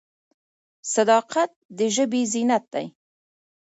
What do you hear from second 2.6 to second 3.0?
دی.